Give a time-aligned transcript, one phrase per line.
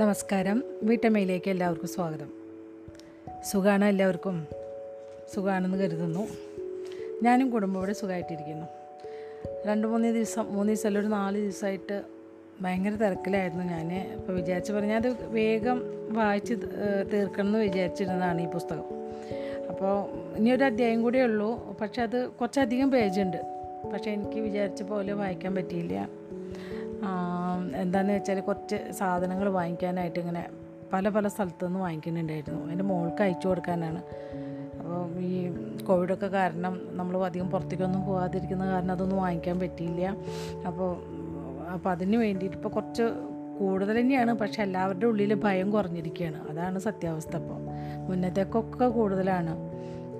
[0.00, 0.64] നമസ്കാരം.
[0.82, 2.28] വീട്ടമ്മയിലേക്ക് എല്ലാവർക്കും സ്വാഗതം.
[3.50, 4.46] സുഖമാണ് എല്ലാവർക്കും?
[5.34, 6.28] സുഖമാണെന്ന് കരുതുന്നു.
[7.22, 8.66] ഞാനും കുടുംബം ഇവിടെ സുഖമായിട്ടിരിക്കുന്നു
[9.66, 12.02] രണ്ട് മൂന്ന് ദിവസം മൂന്ന് ദിവസം അല്ല ഒരു നാല് ദിവസമായിട്ട്
[12.60, 15.82] ഭയങ്കര തിരക്കിലായിരുന്നു ഞാൻ അപ്പോൾ വിചാരിച്ച് പറഞ്ഞാൽ അത് വേഗം
[16.14, 16.54] വായിച്ച്
[17.12, 18.84] തീർക്കണം എന്ന് വിചാരിച്ചിരുന്നതാണ് ഈ പുസ്തകം.
[19.70, 21.78] അപ്പോൾ ഇനി ഒരു അധ്യായം കൂടെ ഉള്ളൂ.
[21.80, 23.36] പക്ഷെ അത് കുറച്ചധികം പേജുണ്ട്.
[23.92, 26.08] പക്ഷേ എനിക്ക് വിചാരിച്ച പോലെ വായിക്കാൻ പറ്റിയില്ല.
[27.76, 30.48] എന്താണെന്ന് വെച്ചാൽ കുറച്ച് സാധനങ്ങൾ വാങ്ങിക്കാനായിട്ട് ഇങ്ങനെ
[30.92, 32.70] പല പല സ്ഥലത്തു നിന്ന് വാങ്ങിക്കുന്നുണ്ടായിരുന്നു.
[32.70, 34.02] എന്റെ മോൾക്ക് അയച്ചു കൊടുക്കാനാണ്.
[34.78, 35.50] അപ്പോൾ ഈ
[35.82, 40.16] കോവിഡൊക്കെ കാരണം നമ്മൾ അധികം പുറത്തേക്കൊന്നും പോകാതിരിക്കുന്ന കാരണം അതൊന്നും വാങ്ങിക്കാൻ പറ്റിയില്ല.
[40.66, 40.96] അപ്പോൾ
[41.70, 43.02] അപ്പോൾ അതിന് വേണ്ടിയിട്ട് ഇപ്പോൾ കുറച്ച്
[43.58, 44.32] കൂടുതൽ തന്നെയാണ്.
[44.32, 46.50] പക്ഷെ എല്ലാവരുടെ ഉള്ളിൽ ഭയം കുറഞ്ഞിരിക്കുകയാണ്.
[46.50, 47.60] അതാണ് സത്യാവസ്ഥ ഇപ്പോൾ.
[48.08, 49.56] മുന്നത്തേക്കൊക്കെ കൂടുതലാണ്.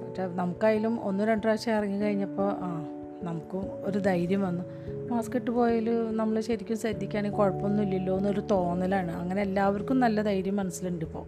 [0.09, 2.87] പക്ഷേ നമുക്കായാലും ഒന്ന് രണ്ട് പ്രാവശ്യം ഇറങ്ങി കഴിഞ്ഞപ്പോൾ ആ
[3.23, 4.65] നമുക്കും ഒരു ധൈര്യം വന്നു.
[5.11, 9.13] മാസ്ക് ഇട്ട് പോയാൽ നമ്മൾ ശരിക്കും ശ്രദ്ധിക്കുകയാണെങ്കിൽ കുഴപ്പമൊന്നുമില്ലല്ലോ എന്നൊരു തോന്നലാണ്.
[9.13, 11.27] അങ്ങനെ എല്ലാവർക്കും നല്ല ധൈര്യം മനസ്സിലുണ്ട് ഇപ്പോൾ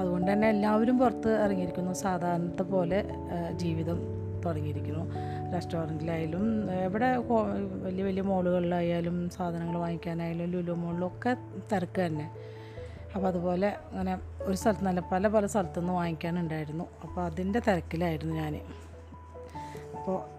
[0.00, 1.92] അതുകൊണ്ട് തന്നെ എല്ലാവരും പുറത്ത് ഇറങ്ങിയിരിക്കുന്നു.
[1.92, 3.04] സാധാരണത്തെ പോലെ
[3.52, 3.98] ജീവിതം
[4.44, 5.04] തുടങ്ങിയിരിക്കുന്നു.
[5.54, 7.16] റെസ്റ്റോറന്റിലായാലും എവിടെ
[7.84, 11.36] വലിയ വലിയ മോളുകളിലായാലും സാധനങ്ങൾ വാങ്ങിക്കാനായാലും ലുലു മോളിലൊക്കെ
[11.72, 12.26] തിരക്ക് തന്നെ.
[13.14, 16.84] അപ്പോൾ അതുപോലെ അങ്ങനെ ഒരു സ്ഥലത്ത് നല്ല പല പല സ്ഥലത്തുനിന്ന് വാങ്ങിക്കാനുണ്ടായിരുന്നു.
[17.02, 18.56] അപ്പോൾ അതിന്റെ തിരക്കിലായിരുന്നു ഞാൻ
[19.98, 20.35] അപ്പോൾ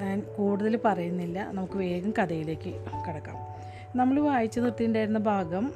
[0.00, 1.38] ഞാൻ കൂടുതൽ പറയുന്നില്ല.
[1.50, 2.72] നമുക്ക് വേഗം കഥയിലേക്ക്
[3.06, 3.36] കിടക്കാം.
[3.96, 5.72] നമ്മൾ വായിച്ചു നിർത്തിയിട്ടുണ്ടായിരുന്ന ഭാഗം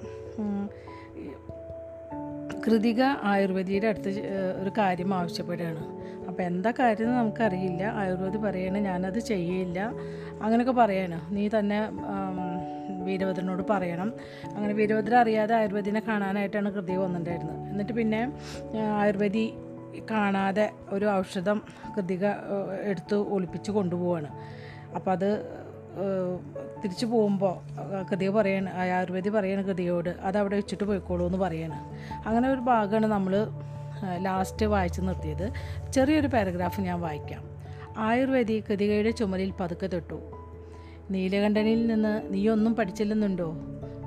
[2.66, 4.08] കൃതിക ആയുർവേദിയുടെ അടുത്ത്
[4.62, 5.82] ഒരു കാര്യം ആവശ്യപ്പെടുകയാണ്.
[6.28, 7.82] അപ്പോൾ എന്താ കാര്യം എന്ന് നമുക്കറിയില്ല.
[7.84, 9.80] ആയുർവേദി പറയണ ഞാനത് ചെയ്യില്ല
[10.42, 11.20] അങ്ങനെയൊക്കെ പറയാണ്.
[11.36, 11.78] നീ തന്നെ
[13.04, 14.12] വീരഭദ്രനോട് പറയണം.
[14.54, 17.70] അങ്ങനെ വീരഭദ്ര അറിയാതെ ആയുർവേദിനെ കാണാനായിട്ടാണ് കൃതി വന്നിട്ടുണ്ടായിരുന്നത്.
[17.70, 18.32] എന്നിട്ട് പിന്നെ
[18.96, 19.54] ആയുർവേദി
[20.10, 21.62] കാണാതെ ഒരു ഔഷധം
[21.96, 22.26] കൃതിക
[22.82, 24.28] എടുത്ത് ഒളിപ്പിച്ച് കൊണ്ടുപോവാണ്.
[24.94, 25.50] അപ്പോൾ അത്
[26.84, 27.54] തിരിച്ചു പോകുമ്പോൾ
[28.10, 31.78] കൃതിക പറയാണ് ആയുർവേദി പറയാണ് കൃതിയോട് അത് അവിടെ വെച്ചിട്ട് പോയിക്കോളൂ എന്ന് പറയാണ്.
[32.28, 33.46] അങ്ങനെ ഒരു ഭാഗമാണ് നമ്മൾ
[34.22, 35.52] ലാസ്റ്റ് വായിച്ച് നിർത്തിയത്.
[35.92, 37.44] ചെറിയൊരു പാരഗ്രാഫ് ഞാൻ വായിക്കാം.
[37.98, 40.20] ആയുർവേദി കൃതികയുടെ ചുമലിൽ പതുക്കെ തൊട്ടു.
[41.10, 43.52] നീലകണ്ഠനിൽ നിന്ന് നീയൊന്നും പഠിച്ചില്ലെന്നുണ്ടോ?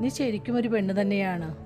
[0.01, 1.57] നീ ശരിക്കും ഒരു പെണ്ണ് തന്നെയാണ്.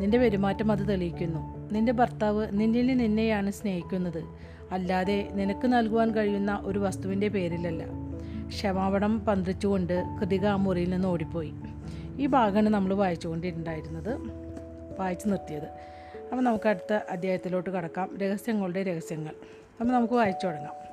[0.00, 1.57] നിന്റെ പെരുമാറ്റം അത് തെളിയിക്കുന്നു.
[1.72, 4.24] നിന്റെ ഭർത്താവ് നിന്നിൽ നിന്നെയാണ് സ്നേഹിക്കുന്നത്.
[4.70, 7.84] അല്ലാതെ നിനക്ക് നൽകുവാൻ കഴിയുന്ന ഒരു വസ്തുവിന്റെ പേരിലല്ല.
[8.48, 11.52] ക്ഷമാപണം പന്ത്രിച്ചുകൊണ്ട് കൃതിക ആ മുറിയിൽ നിന്ന് ഓടിപ്പോയി.
[12.18, 14.16] ഈ ഭാഗമാണ് നമ്മൾ വായിച്ചുകൊണ്ടിട്ടുണ്ടായിരുന്നത്
[14.98, 15.64] വായിച്ചു നിർത്തിയത്.
[16.32, 18.18] അപ്പോൾ നമുക്ക് അടുത്ത അധ്യായത്തിലോട്ട് കടക്കാം.
[18.22, 19.30] രഹസ്യങ്ങളുടെ രഹസ്യങ്ങൾ.
[19.80, 20.88] അപ്പോൾ നമുക്ക് വായിച്ചു തുടങ്ങാം.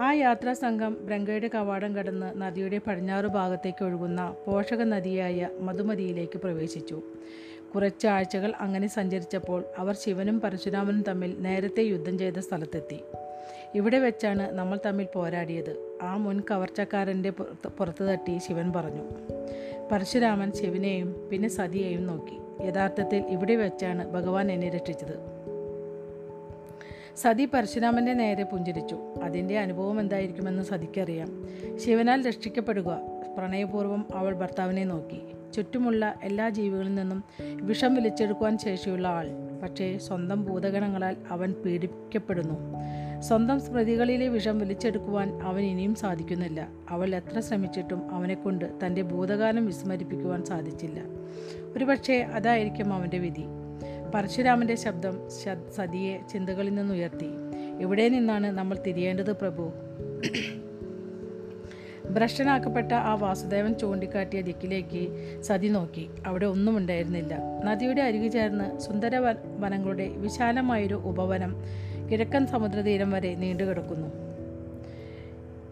[0.00, 7.02] ആ യാത്രാ സംഘം ബ്രങ്കയുടെ കവാടം കടന്ന് നദിയുടെ പടിഞ്ഞാറ് ഭാഗത്തേക്ക് ഒഴുകുന്ന പോഷക നദിയായ മധുമതിയിലേക്ക് പ്രവേശിച്ചു.
[7.74, 13.00] കുറച്ച് ആഴ്ചകൾ അങ്ങനെ സഞ്ചരിച്ചപ്പോൾ അവർ ശിവനും പരശുരാമനും തമ്മിൽ നേരത്തെ യുദ്ധം ചെയ്ത സ്ഥലത്തെത്തി.
[13.74, 15.98] ഇവിടെ വെച്ചാണ് നമ്മൾ തമ്മിൽ പോരാടിയത്.
[16.02, 17.30] ആ മുൻ കവർച്ചക്കാരന്റെ
[17.78, 19.02] പുറത്ത് തട്ടി ശിവൻ പറഞ്ഞു.
[19.92, 22.66] പരശുരാമൻ ശിവനെയും പിന്നെ സതിയെയും നോക്കി.
[22.66, 25.38] യഥാർത്ഥത്തിൽ ഇവിടെ വെച്ചാണ് ഭഗവാൻ എന്നെ രക്ഷിച്ചത്.
[27.16, 28.98] സതി പരശുരാമന്റെ നേരെ പുഞ്ചിരിച്ചു.
[29.22, 31.48] അതിന്റെ അനുഭവം എന്തായിരിക്കുമെന്ന് സതിക്കറിയാം.
[31.76, 33.00] ശിവനാൽ രക്ഷിക്കപ്പെടുക.
[33.38, 35.20] പ്രണയപൂർവം അവൾ ഭർത്താവിനെ നോക്കി.
[35.54, 39.28] ചുറ്റുമുള്ള എല്ലാ ജീവികളിൽ നിന്നും വിഷം വലിച്ചെടുക്കുവാൻ ശേഷിയുള്ള ആൾ.
[39.62, 42.54] പക്ഷേ സ്വന്തം ഭൂതഗണങ്ങളാൽ അവൻ പീഡിപ്പിക്കപ്പെടുന്നു.
[43.20, 46.68] സ്വന്തം സ്മൃതികളിലെ വിഷം വലിച്ചെടുക്കുവാൻ അവൻ ഇനിയും സാധിക്കുന്നില്ല.
[46.90, 51.02] അവൾ എത്ര ശ്രമിച്ചിട്ടും അവനെക്കൊണ്ട് തന്റെ ഭൂതകാലം വിസ്മരിപ്പിക്കുവാൻ സാധിച്ചില്ല.
[51.76, 53.44] ഒരുപക്ഷെ അതായിരിക്കും അവന്റെ വിധി.
[54.14, 55.18] പരശുരാമന്റെ ശബ്ദം
[55.76, 57.28] സതിയെ ചിന്തകളിൽ നിന്നുയർത്തി.
[57.80, 59.72] എവിടെ നിന്നാണ് നമ്മൾ തിരിയേണ്ടത് പ്രഭു?
[62.10, 65.08] ഭ്രഷ്ടനാക്കപ്പെട്ട ആ വാസുദേവൻ ചൂണ്ടിക്കാട്ടിയ ദിക്കിലേക്ക്
[65.42, 66.10] സതി നോക്കി.
[66.26, 67.38] അവിടെ ഒന്നും ഉണ്ടായിരുന്നില്ല.
[67.64, 69.16] നദിയുടെ അരികു ചേർന്ന് സുന്ദര
[69.58, 71.56] വനങ്ങളുടെ വിശാലമായൊരു ഉപവനം
[72.12, 74.08] കിഴക്കൻ സമുദ്രതീരം വരെ നീണ്ടുകിടക്കുന്നു.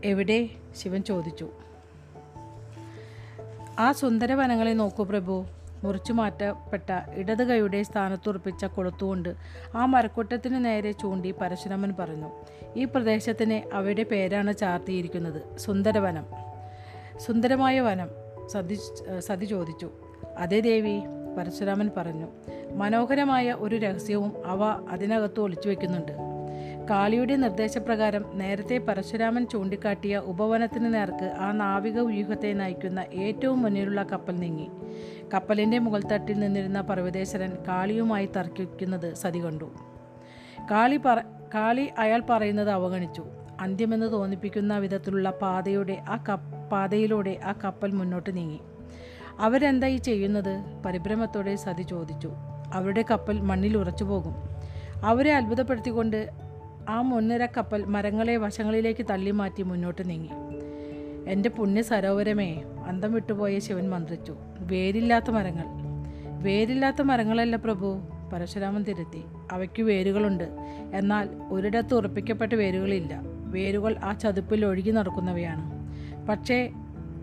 [0.04, 0.48] എവിടെ?
[0.76, 1.48] ശിവൻ ചോദിച്ചു.
[3.78, 5.46] ആ സുന്ദര വനങ്ങളെ നോക്കൂ പ്രഭു.
[5.84, 9.34] മുറിച്ചു മാറ്റപ്പെട്ട ഇടത് കൈയുടെ സ്ഥാനത്തുറപ്പിച്ച കൊളുത്തുകൊണ്ട്
[9.74, 12.30] ആ മരക്കൂട്ടത്തിന് നേരെ ചൂണ്ടി പരശുരാമൻ പറഞ്ഞു
[12.76, 15.58] ഈ പ്രദേശത്തിന് അവയുടെ പേരാണ് ചാർത്തിയിരിക്കുന്നത്.
[15.58, 16.26] സുന്ദരവനം
[17.18, 18.08] സുന്ദരമായ വനം.
[18.46, 18.78] സതി
[19.18, 19.90] സതി ചോദിച്ചു.
[20.38, 21.00] അതേ ദേവി
[21.38, 22.26] പരശുരാമൻ പറഞ്ഞു.
[22.74, 26.35] മനോഹരമായ ഒരു രഹസ്യവും അവ അതിനകത്ത് ഒളിച്ചു വയ്ക്കുന്നുണ്ട്
[26.90, 34.70] കാളിയുടെ നിർദ്ദേശപ്രകാരം നേരത്തെ പരശുരാമൻ ചൂണ്ടിക്കാട്ടിയ ഉപവനത്തിന് നേർക്ക് ആ നാവിക വ്യൂഹത്തെ നയിക്കുന്ന ഏറ്റവും മുന്നിലുള്ള കപ്പൽ നീങ്ങി.
[35.34, 39.72] കപ്പലിന്റെ മുകൾ തട്ടിൽ നിന്നിരുന്ന പർവതേശ്വരൻ കാളിയുമായി തർക്കിക്കുന്നത് സതി കണ്ടു.
[40.70, 41.20] കാളി പറ
[41.54, 43.24] കാളി അയാൾ പറയുന്നത് അവഗണിച്ചു.
[43.60, 48.60] അന്ത്യമെന്ന് തോന്നിപ്പിക്കുന്ന വിധത്തിലുള്ള പാതയുടെ ആ കപ്പ് പാതയിലൂടെ ആ കപ്പൽ മുന്നോട്ട് നീങ്ങി.
[49.38, 50.82] അവരെന്തായി ചെയ്യുന്നത്?
[50.86, 52.32] പരിഭ്രമത്തോടെ സതി ചോദിച്ചു.
[52.72, 54.34] അവരുടെ കപ്പൽ മണ്ണിൽ ഉറച്ചു പോകും
[55.04, 56.45] അവരെ അത്ഭുതപ്പെടുത്തിക്കൊണ്ട്
[56.88, 60.30] ആ മുൻനിര കപ്പൽ മരങ്ങളെ വശങ്ങളിലേക്ക് തള്ളി മാറ്റി മുന്നോട്ട് നീങ്ങി.
[61.30, 64.36] എന്റെ പുണ്യ സരോവരമേ അന്തം വിട്ടുപോയ ശിവൻ മന്ത്രിച്ചു.
[64.58, 65.64] വേരില്ലാത്ത മരങ്ങൾ.
[66.42, 68.00] വേരില്ലാത്ത മരങ്ങളല്ല പ്രഭു
[68.32, 69.24] പരശുരാമൻ തിരുത്തി.
[69.52, 70.44] അവയ്ക്ക് വേരുകളുണ്ട്.
[70.94, 73.20] എന്നാൽ ഒരിടത്ത് ഉറപ്പിക്കപ്പെട്ട വേരുകളില്ല.
[73.24, 75.72] വേരുകൾ ആ ചതുപ്പിൽ ഒഴുകി നടക്കുന്നവയാണ്.
[76.26, 76.70] പക്ഷേ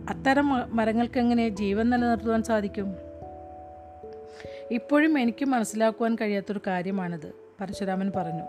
[0.09, 2.95] അത്തരം മരങ്ങൾക്കെങ്ങനെ ജീവൻ നിലനിർത്തുവാൻ സാധിക്കും?
[4.71, 8.43] ഇപ്പോഴും എനിക്ക് മനസ്സിലാക്കുവാൻ കഴിയാത്തൊരു കാര്യമാണിത് പരശുരാമൻ പറഞ്ഞു.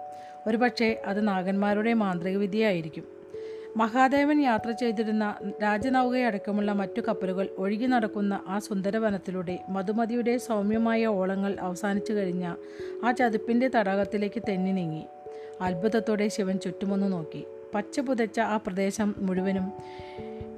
[0.47, 3.05] ഒരുപക്ഷെ അത് നാഗന്മാരുടെ മാന്ത്രിക വിദ്യയായിരിക്കും
[3.77, 12.55] മഹാദേവൻ യാത്ര ചെയ്തിരുന്ന രാജനൗകയടക്കമുള്ള മറ്റു കപ്പലുകൾ ഒഴുകി നടക്കുന്ന ആ സുന്ദരവനത്തിലൂടെ മധുമതിയുടെ സൗമ്യമായ ഓളങ്ങൾ അവസാനിച്ചു കഴിഞ്ഞ
[13.05, 15.03] ആ ചതുപ്പിന്റെ തടാകത്തിലേക്ക് തെന്നി നീങ്ങി.
[15.61, 17.45] അത്ഭുതത്തോടെ ശിവൻ ചുറ്റുമൊന്ന് നോക്കി.
[17.75, 19.73] പച്ച പുതച്ച ആ പ്രദേശം മുഴുവനും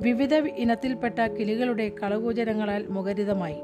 [0.01, 3.57] വിവിധ ഇനത്തിൽപ്പെട്ട കിളികളുടെ കളകൂചരങ്ങളാൽ മുഖരിതമായി.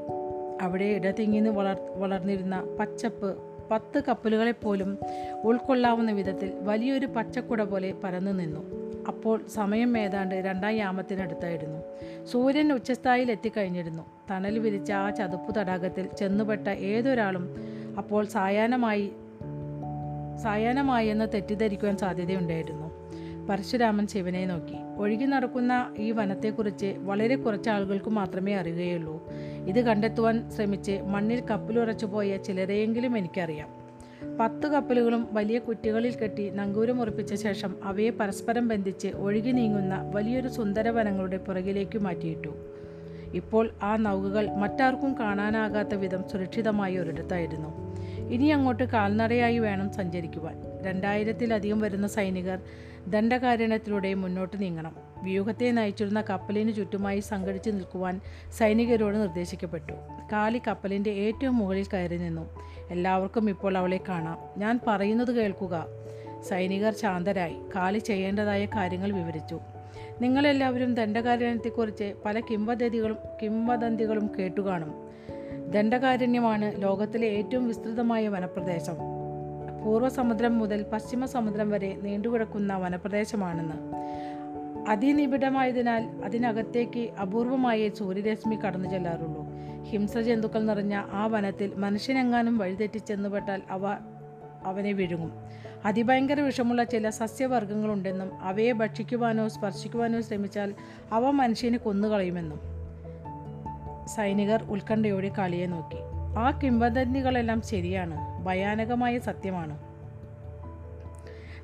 [0.61, 4.97] അവിടെ ഇടതിങ്ങിന്ന് വളർ വളർന്നിരുന്ന പച്ചപ്പ് പത്ത് കപ്പലുകളെപ്പോലും
[5.43, 8.83] ഉൾക്കൊള്ളാവുന്ന വിധത്തിൽ വലിയൊരു പച്ചക്കുട പോലെ പരന്നു നിന്നു.
[9.07, 11.79] അപ്പോൾ സമയം ഏതാണ്ട് രണ്ടാം യാമത്തിനടുത്തായിരുന്നു.
[12.25, 17.55] സൂര്യൻ ഉച്ചസ്ഥായിൽ എത്തിക്കഴിഞ്ഞിരുന്നു തണൽ വിരിച്ച ആ ചതുപ്പ് തടാകത്തിൽ ചെന്നുപെട്ട ഏതൊരാളും
[17.97, 19.11] അപ്പോൾ സായാഹ്നമായി
[20.43, 22.87] സായാഹ്നമായി എന്ന് തെറ്റിദ്ധരിക്കുവാൻ സാധ്യതയുണ്ടായിരുന്നു.
[23.49, 24.77] പരശുരാമൻ ശിവനെ നോക്കി.
[24.97, 29.27] ഒഴുകി നടക്കുന്ന ഈ വനത്തെക്കുറിച്ച് വളരെ കുറച്ച് ആളുകൾക്ക് മാത്രമേ അറിയുകയുള്ളൂ.
[29.67, 33.83] ഇത് കണ്ടെത്തുവാൻ ശ്രമിച്ച് മണ്ണിൽ കപ്പലുറച്ചു പോയ ചിലരെയെങ്കിലും എനിക്കറിയാം.
[34.39, 40.89] പത്ത് കപ്പലുകളും വലിയ കുറ്റികളിൽ കെട്ടി നങ്കൂരം ഉറപ്പിച്ച ശേഷം അവയെ പരസ്പരം ബന്ധിച്ച് ഒഴുകി നീങ്ങുന്ന വലിയൊരു സുന്ദര
[40.89, 42.55] വനങ്ങളുടെ പുറകിലേക്ക് മാറ്റിയിട്ടു.
[43.33, 47.93] ഇപ്പോൾ ആ നൗകകൾ മറ്റാർക്കും കാണാനാകാത്ത വിധം സുരക്ഷിതമായ ഒരിടത്തായിരുന്നു.
[48.29, 50.61] ഇനി അങ്ങോട്ട് കാൽനടയായി വേണം സഞ്ചരിക്കുവാൻ.
[50.83, 52.59] രണ്ടായിരത്തിലധികം വരുന്ന സൈനികർ
[53.07, 54.95] ദണ്ഡകാരണത്തിലൂടെ മുന്നോട്ട് നീങ്ങണം.
[55.21, 58.21] വ്യൂഹത്തെ നയിച്ചിരുന്ന കപ്പലിന് ചുറ്റുമായി സംഘടിച്ചു നിൽക്കുവാൻ
[58.57, 59.93] സൈനികരോട് നിർദ്ദേശിക്കപ്പെട്ടു.
[60.31, 62.59] കാലി കപ്പലിന്റെ ഏറ്റവും മുകളിൽ കയറി നിന്നു.
[62.91, 64.39] എല്ലാവർക്കും ഇപ്പോൾ അവളെ കാണാം.
[64.57, 65.85] ഞാൻ പറയുന്നത് കേൾക്കുക.
[66.41, 67.55] സൈനികർ ശാന്തരായി.
[67.75, 69.59] കാലി ചെയ്യേണ്ടതായ കാര്യങ്ങൾ വിവരിച്ചു.
[70.21, 74.93] നിങ്ങളെല്ലാവരും ദണ്ഡകാരണ്യത്തെക്കുറിച്ച് പല കിംവദന്തികളും കിംവദന്തികളും കേട്ടുകാണും.
[75.71, 79.12] ദണ്ഡകാരണ്യമാണ് ലോകത്തിലെ ഏറ്റവും വിസ്തൃതമായ വനപ്രദേശം.
[79.83, 83.75] പൂർവസമുദ്രം മുതൽ പശ്ചിമസമുദ്രം വരെ നീണ്ടുകിടക്കുന്ന വനപ്രദേശമാണെന്ന്.
[84.89, 89.43] അതിനിബിഡമായതിനാൽ അതിനകത്തേക്ക് അപൂർവമായേ സൂര്യരശ്മി കടന്നു ചെല്ലാറുള്ളൂ.
[89.83, 93.87] ഹിംസജന്തുക്കൾ നിറഞ്ഞ ആ വനത്തിൽ മനുഷ്യനെങ്ങാനും വഴിതെറ്റിച്ചെന്നുപെട്ടാൽ അവ
[94.65, 95.31] അവനെ വിഴുങ്ങും.
[95.85, 100.73] അതിഭയങ്കര വിഷമുള്ള ചില സസ്യവർഗങ്ങളുണ്ടെന്നും അവയെ ഭക്ഷിക്കുവാനോ സ്പർശിക്കുവാനോ ശ്രമിച്ചാൽ
[101.11, 102.59] അവ മനുഷ്യനെ കൊന്നുകളയുമെന്നും
[104.07, 106.12] സൈനികർ ഉത്കണ്ഠയോടെ കളിയെ നോക്കി.
[106.37, 109.77] ആ കിംവദന്തികളെല്ലാം ശരിയാണ് ഭയാനകമായ സത്യമാണ്.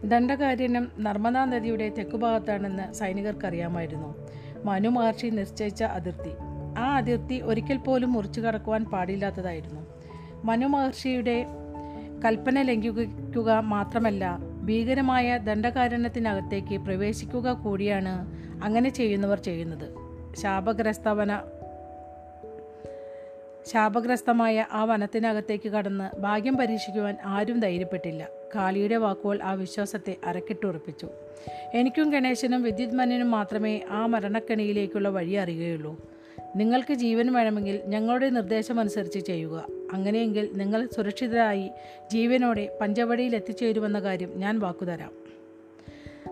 [0.04, 4.28] ദണ്ഡകാരണ്യം നർമ്മദാ നദിയുടെ തെക്കുഭാഗത്താണെന്ന് സൈനികർക്കറിയാമായിരുന്നു.
[4.66, 6.30] മനു മഹർഷി നിശ്ചയിച്ച അതിർത്തി.
[6.78, 9.82] ആ അതിർത്തി ഒരിക്കൽ പോലും മുറിച്ചു കടക്കുവാൻ പാടില്ലാത്തതായിരുന്നു.
[10.44, 11.46] മനു മഹർഷിയുടെ
[12.26, 18.32] കൽപ്പന ലംഘിക്കുക മാത്രമല്ല ഭീകരമായ ദണ്ഡകാരണത്തിനകത്തേക്ക് പ്രവേശിക്കുക കൂടിയാണ്
[18.64, 19.96] അങ്ങനെ ചെയ്യുന്നവർ ചെയ്യുന്നത്.
[20.36, 21.42] ശാപഗ്രസ്തവന
[23.70, 28.28] ശാപഗ്രസ്തമായ ആ വനത്തിനകത്തേക്ക് കടന്ന് ഭാഗ്യം പരീക്ഷിക്കുവാൻ ആരും ധൈര്യപ്പെട്ടില്ല.
[28.56, 31.08] കാളിയുടെ വാക്കുകൾ ആ വിശ്വാസത്തെ അരക്കിട്ടുറപ്പിച്ചു.
[31.74, 36.10] എനിക്കും ഗണേശനും വിദ്യുത്മന്യനും മാത്രമേ ആ മരണക്കെണിയിലേക്കുള്ള വഴി അറിയുകയുള്ളൂ.
[36.56, 39.66] നിങ്ങൾക്ക് ജീവൻ വേണമെങ്കിൽ ഞങ്ങളുടെ നിർദ്ദേശമനുസരിച്ച് ചെയ്യുക.
[39.94, 41.70] അങ്ങനെയെങ്കിൽ നിങ്ങൾ സുരക്ഷിതരായി
[42.12, 45.12] ജീവനോടെ പഞ്ചവടിയിൽ എത്തിച്ചേരുമെന്ന കാര്യം ഞാൻ വാക്കുതരാം.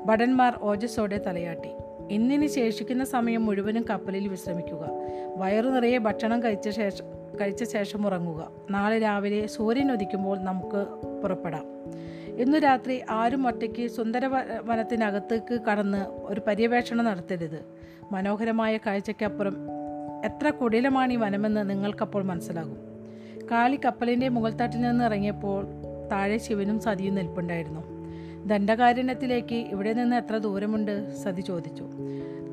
[0.05, 1.69] ഭടന്മാർ ഓജസ്സോടെ തലയാട്ടി.
[2.11, 4.89] ഇന്നിന് ശേഷിക്കുന്ന സമയം മുഴുവനും കപ്പലിൽ വിശ്രമിക്കുക.
[5.37, 8.51] വയറു നിറയെ ഭക്ഷണം കഴിച്ച ശേഷം കഴിച്ച ശേഷം ഉറങ്ങുക.
[8.71, 10.85] നാളെ രാവിലെ സൂര്യൻ ഉദിക്കുമ്പോൾ നമുക്ക്
[11.21, 11.65] പുറപ്പെടാം.
[12.41, 14.25] ഇന്ന് രാത്രി ആരും ഒറ്റയ്ക്ക് സുന്ദര
[14.65, 17.65] വനത്തിനകത്തേക്ക് കടന്ന് ഒരു പര്യവേഷണം നടത്തരുത്.
[18.11, 19.55] മനോഹരമായ കാഴ്ചയ്ക്കപ്പുറം
[20.25, 22.77] എത്ര കുടിലമാണ് ഈ വനമെന്ന് നിങ്ങൾക്കപ്പോൾ മനസ്സിലാകും.
[23.51, 25.65] കാളി കപ്പലിന്റെ മുകൾത്തട്ടിൽ നിന്ന് ഇറങ്ങിയപ്പോൾ
[26.11, 27.81] താഴെ ശിവനും സതിയും നിൽപ്പുണ്ടായിരുന്നു.
[28.45, 31.15] ദണ്ഡകാരണ്യത്തിലേക്ക് ഇവിടെ നിന്ന് എത്ര ദൂരമുണ്ട്?
[31.15, 31.87] സതി ചോദിച്ചു.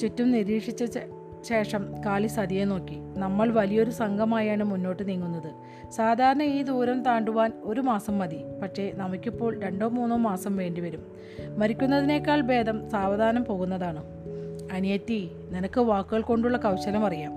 [0.01, 0.99] ചുറ്റും നിരീക്ഷിച്ച
[1.45, 2.97] ശേഷം കാളി സതിയെ നോക്കി.
[3.17, 5.53] നമ്മൾ വലിയൊരു സംഘമായാണ് മുന്നോട്ട് നീങ്ങുന്നത്.
[5.91, 8.41] സാധാരണ ഈ ദൂരം താണ്ടുവാൻ ഒരു മാസം മതി.
[8.63, 11.07] പക്ഷേ നമുക്കിപ്പോൾ രണ്ടോ മൂന്നോ മാസം വേണ്ടിവരും.
[11.59, 14.03] മരിക്കുന്നതിനേക്കാൾ ഭേദം സാവധാനം പോകുന്നതാണ്.
[14.73, 17.33] അനിയത്തി നിനക്ക് വാക്കുകൾ കൊണ്ടുള്ള കൗശലം അറിയാം.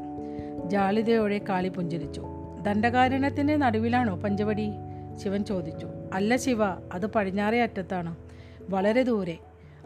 [0.69, 2.23] ജാളിതയോടെ കാളി പുഞ്ചിരിച്ചു.
[2.61, 4.71] ദണ്ഡകാരണത്തിന്റെ നടുവിലാണോ പഞ്ചവടി?
[5.23, 5.87] ശിവൻ ചോദിച്ചു.
[6.13, 8.15] അല്ല ശിവ അത് പടിഞ്ഞാറേ അറ്റത്താണ്.
[8.69, 9.37] വളരെ ദൂരെ.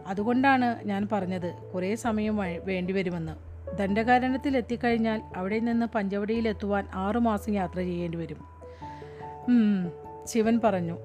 [0.07, 3.50] അതുകൊണ്ടാണ് ഞാൻ പറഞ്ഞത് കുറേ സമയം വേണ്ടിവരുമെന്ന്.
[3.79, 8.45] ദണ്ഡകാരണ്യത്തിൽ എത്തിക്കഴിഞ്ഞാൽ അവിടെ നിന്ന് പഞ്ചവടിയിലെത്തുവാൻ ആറുമാസം യാത്ര ചെയ്യേണ്ടി വരും.
[10.25, 10.97] ശിവൻ പറഞ്ഞു.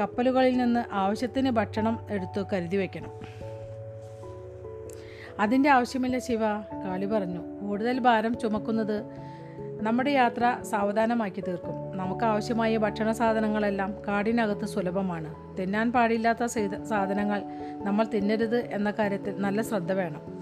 [0.00, 3.10] കപ്പലുകളിൽ നിന്ന് ആവശ്യത്തിന് ഭക്ഷണം എടുത്തു കരുതി വയ്ക്കണം
[5.40, 6.40] അതിന്റെ ആവശ്യമില്ല ശിവ
[6.84, 7.40] കാളി പറഞ്ഞു.
[7.60, 9.04] കൂടുതൽ ഭാരം ചുമക്കുന്നത്
[9.82, 11.98] നമ്മുടെ യാത്ര സാവധാനമാക്കി തീർക്കും.
[11.98, 15.58] നമുക്ക് ആവശ്യമായ ഭക്ഷണ സാധനങ്ങളെല്ലാം കാടിനകത്ത് സുലഭമാണ്.
[15.58, 16.44] തിന്നാൻ പാടില്ലാത്ത
[16.84, 17.42] സാധനങ്ങൾ
[17.84, 20.33] നമ്മൾ തിന്നരുത് എന്ന കാര്യത്തിൽ നല്ല ശ്രദ്ധ വേണം.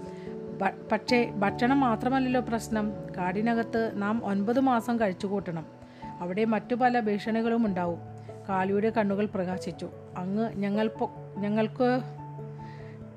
[0.61, 2.93] പക്ഷേ ഭക്ഷണം മാത്രമല്ലല്ലോ പ്രശ്നം.
[3.17, 5.65] കാടിനകത്ത് നാം ഒൻപത് മാസം കഴിച്ചു കൂട്ടണം
[6.21, 7.99] അവിടെ മറ്റു പല ഭീഷണികളും ഉണ്ടാവും.
[8.49, 9.89] കാളിയുടെ കണ്ണുകൾ പ്രകാശിച്ചു.
[10.17, 10.89] അങ്ങ് ഞങ്ങൾ
[11.37, 12.01] ഞങ്ങൾക്ക്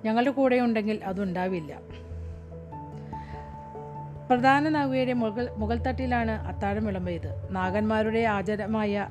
[0.04, 1.80] ഞങ്ങളുടെ കൂടെ ഉണ്ടെങ്കിൽ അതുണ്ടാവില്ല
[4.28, 7.48] പ്രധാന നൗകയുടെ മുകൾ മുകൾ തട്ടിലാണ് അത്താഴം വിളമ്പിയത്.
[7.50, 9.08] നാഗന്മാരുടെ ആചാരമായ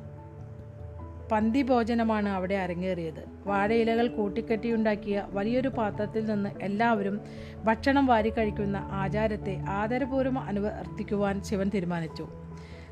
[1.31, 3.21] പന്തി ഭോജനമാണ് അവിടെ അരങ്ങേറിയത്.
[3.45, 7.21] വാഴയിലകൾ കൂട്ടിക്കെട്ടിയുണ്ടാക്കിയ വലിയൊരു പാത്രത്തിൽ നിന്ന് എല്ലാവരും
[7.63, 12.27] ഭക്ഷണം വാരിക്കഴിക്കുന്ന ആചാരത്തെ ആദരപൂർവം അനുവർത്തിക്കുവാൻ ശിവൻ തീരുമാനിച്ചു.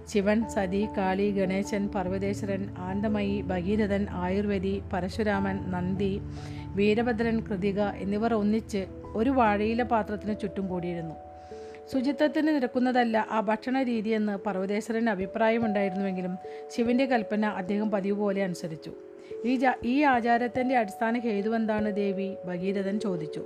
[0.08, 6.22] ശിവൻ സതി കാളി ഗണേശൻ പർവതേശ്വരൻ ആനന്ദമയി ഭഗീരഥൻ ആയുർവേദി പരശുരാമൻ നന്ദി
[6.76, 8.82] വീരഭദ്രൻ കൃതിക എന്നിവർ ഒന്നിച്ച്
[9.14, 11.16] ഒരു വാഴയില പാത്രത്തിന് ചുറ്റും കൂടിയിരുന്നു.
[11.92, 16.38] ശുചിത്വത്തിന് നിരക്കുന്നതല്ല ആ ഭക്ഷണ രീതിയെന്ന് പർവതേശ്വരന് അഭിപ്രായമുണ്ടായിരുന്നുവെങ്കിലും
[16.70, 18.92] ശിവന്റെ കൽപ്പന അദ്ദേഹം പതിവ് പോലെ അനുസരിച്ചു.
[19.46, 23.46] ഈ ഈ ആചാരത്തിന്റെ അടിസ്ഥാന ഹേതുവെന്താണ് ദേവി ഭഗീരഥൻ ചോദിച്ചു.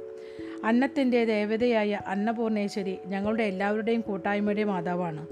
[0.63, 5.27] അന്നത്തിന്റെ ദേവതയായ അന്നപൂർണേശ്വരി ഞങ്ങളുടെ എല്ലാവരുടെയും കൂട്ടായ്മയുടെ മാതാവാണ്.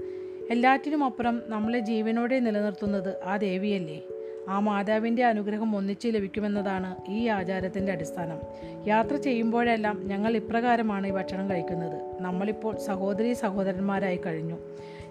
[0.50, 4.02] എല്ലാറ്റിനും അപ്പുറം നമ്മളെ ജീവനോടെ നിലനിർത്തുന്നത് ആ ദേവിയല്ലേ?
[4.48, 8.38] ആ മാതാവിന്റെ അനുഗ്രഹം ഒന്നിച്ച് ലഭിക്കുമെന്നതാണ് ഈ ആചാരത്തിന്റെ അടിസ്ഥാനം.
[8.86, 12.22] യാത്ര ചെയ്യുമ്പോഴെല്ലാം ഞങ്ങൾ ഇപ്രകാരമാണ് ഈ ഭക്ഷണം കഴിക്കുന്നത്.
[12.22, 14.58] നമ്മളിപ്പോൾ സഹോദരി സഹോദരന്മാരായി കഴിഞ്ഞു.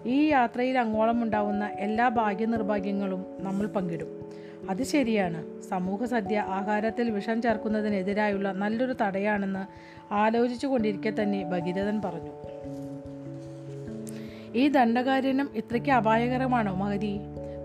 [0.06, 4.30] ഈ യാത്രയിൽ അങ്ങോളം ഉണ്ടാവുന്ന എല്ലാ ഭാഗ്യനിർഭാഗ്യങ്ങളും നമ്മൾ പങ്കിടും.
[4.70, 5.62] അത് ശരിയാണ്.
[5.62, 12.30] സമൂഹ സദ്യ ആഹാരത്തിൽ വിഷം ചേർക്കുന്നതിനെതിരായുള്ള നല്ലൊരു തടയാണെന്ന് ആലോചിച്ചു കൊണ്ടിരിക്കെ തന്നെ ഭഗീരഥൻ പറഞ്ഞു.
[14.54, 17.20] ഈ ദണ്ഡകാര്യനം ഇത്രയ്ക്ക് അപായകരമാണോ മഹരി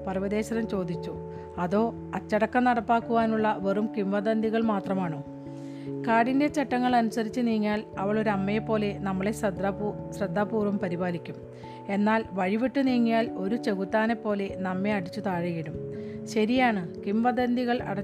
[0.08, 1.31] പർവതേശ്വരൻ ചോദിച്ചു.
[1.58, 5.24] അതോ അച്ചടക്കം നടപ്പാക്കുവാനുള്ള വെറും കിംവദന്തികൾ മാത്രമാണോ?
[6.08, 11.36] കാടിന്റെ ചട്ടങ്ങൾ അനുസരിച്ച് നീങ്ങിയാൽ അവൾ ഒരു അമ്മയെപ്പോലെ നമ്മളെ ശ്രദ്ധാപൂ ശ്രദ്ധാപൂർവം പരിപാലിക്കും.
[11.90, 15.74] എന്നാൽ വഴിവിട്ട് നീങ്ങിയാൽ ഒരു ചെകുത്താനെ പോലെ നമ്മെ അടിച്ചു താഴെയിടും.
[16.28, 18.00] ശരിയാണ് കിംവദന്തികൾ അട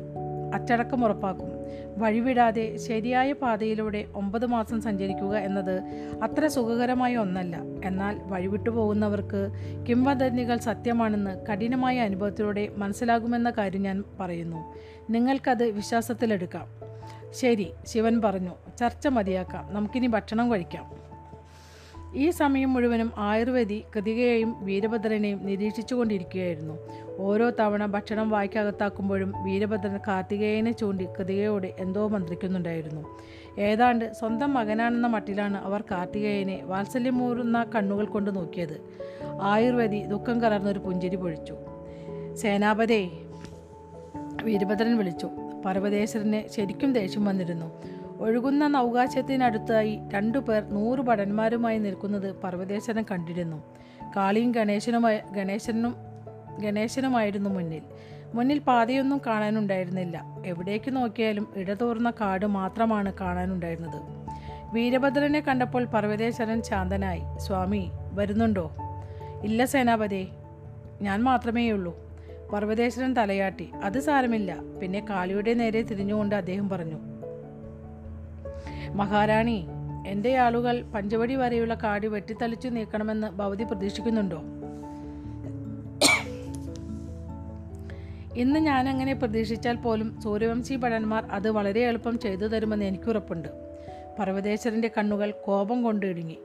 [0.53, 1.56] അച്ചടക്കം ഉറപ്പാക്കും.
[1.97, 5.81] വഴിവിടാതെ ശരിയായ പാതയിലൂടെ ഒമ്പത് മാസം സഞ്ചരിക്കുക എന്നത്
[6.23, 7.57] അത്ര സുഖകരമായ ഒന്നല്ല.
[7.85, 9.51] എന്നാൽ വഴിവിട്ടു പോകുന്നവർക്ക്
[9.89, 14.73] കിംവദന്തികൾ സത്യമാണെന്ന് കഠിനമായ അനുഭവത്തിലൂടെ മനസ്സിലാകുമെന്ന കാര്യം ഞാൻ പറയുന്നു.
[15.09, 16.67] നിങ്ങൾക്കത് വിശ്വാസത്തിലെടുക്കാം.
[17.31, 19.73] ശരി ശിവൻ പറഞ്ഞു ചർച്ച മതിയാക്കാം.
[19.73, 21.07] നമുക്കിനി ഭക്ഷണം കഴിക്കാം.
[22.15, 26.73] ഈ സമയം മുഴുവനും ആയുർവേദി കൃതികയെയും വീരഭദ്രനെയും നിരീക്ഷിച്ചുകൊണ്ടിരിക്കുകയായിരുന്നു.
[27.17, 33.17] ഓരോ തവണ ഭക്ഷണം വായ്ക്കകത്താക്കുമ്പോഴും വീരഭദ്രൻ കാർത്തികേയനെ ചൂണ്ടി കൃതികയോട് എന്തോ മന്ത്രിക്കുന്നുണ്ടായിരുന്നു.
[33.59, 38.81] ഏതാണ്ട് സ്വന്തം മകനാണെന്ന മട്ടിലാണ് അവർ കാർത്തികേയനെ വാത്സല്യമൂറുന്ന കണ്ണുകൾ കൊണ്ട് നോക്കിയത്.
[39.41, 41.55] ആയുർവേദി ദുഃഖം കലർന്നൊരു പുഞ്ചിരി പൊഴിച്ചു.
[42.35, 43.09] സേനാപതേ
[44.43, 45.29] വീരഭദ്രൻ വിളിച്ചു.
[45.65, 47.83] പർവതേശ്വരന് ശരിക്കും ദേഷ്യം വന്നിരുന്നു.
[48.19, 53.63] ഒഴുകുന്ന നൗകാശത്തിനടുത്തായി രണ്ടുപേർ നൂറ് ഭടന്മാരുമായി നിൽക്കുന്നത് പർവതേശ്വരൻ കണ്ടിരുന്നു.
[54.15, 56.06] കാളിയും ഗണേശനുമായി ഗണേശനും
[56.59, 57.81] ഗണേശനുമായിരുന്നു മുന്നിൽ.
[58.33, 60.23] മുന്നിൽ പാതയൊന്നും കാണാനുണ്ടായിരുന്നില്ല.
[60.45, 64.01] എവിടേക്ക് നോക്കിയാലും ഇടതൂർന്ന കാട് മാത്രമാണ് കാണാനുണ്ടായിരുന്നത്.
[64.73, 68.75] വീരഭദ്രനെ കണ്ടപ്പോൾ പർവതേശ്വരൻ ശാന്തനായി സ്വാമി വരുന്നുണ്ടോ?
[69.43, 70.27] ഇല്ല സേനാപതി.
[71.01, 72.07] ഞാൻ മാത്രമേയുള്ളൂ.
[72.53, 74.55] പർവതേശ്വരൻ തലയാട്ടി അത് സാരമില്ല.
[74.81, 76.99] പിന്നെ കാളിയുടെ നേരെ തിരിഞ്ഞുകൊണ്ട് അദ്ദേഹം പറഞ്ഞു
[78.91, 79.67] മഹാറാണി
[80.07, 84.43] എന്റെ ആളുകൾ പഞ്ചവടി വരെയുള്ള കാട് വെട്ടിത്തളിച്ചു നീക്കണമെന്ന് ഭവതി പ്രതീക്ഷിക്കുന്നുണ്ടോ?
[88.37, 93.49] ഇന്ന് ഞാൻ അങ്ങനെ പ്രതീക്ഷിച്ചാൽ പോലും സൂര്യവംശി ഭടന്മാർ അത് വളരെ എളുപ്പം ചെയ്തു തരുമെന്ന് എനിക്കുറപ്പുണ്ട്.
[94.19, 96.37] പർവതേശ്വരന്റെ കണ്ണുകൾ കോപം കൊണ്ട് ഇടുങ്ങി.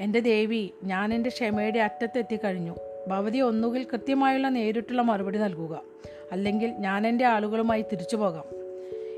[0.00, 2.76] എന്റെ ദേവി ഞാൻ എന്റെ ക്ഷമയുടെ അറ്റത്തെത്തിക്കഴിഞ്ഞു
[3.08, 5.82] ഭവതി ഒന്നുകിൽ കൃത്യമായുള്ള നേരിട്ടുള്ള മറുപടി നൽകുക.
[6.32, 8.44] അല്ലെങ്കിൽ ഞാൻ എന്റെ ആളുകളുമായി തിരിച്ചു പോകാം.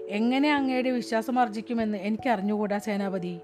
[0.08, 3.38] എങ്ങനെ അങ്ങയുടെ വിശ്വാസം അർജിക്കുമെന്ന് എനിക്ക് അറിഞ്ഞുകൂടാ സേനാപതി.